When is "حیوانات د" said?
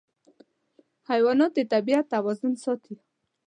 1.09-1.59